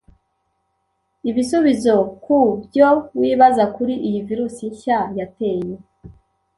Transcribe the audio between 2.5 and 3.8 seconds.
byo wibaza